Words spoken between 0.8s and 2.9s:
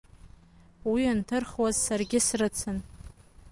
Уи анҭырхуаз саргьы срыцын.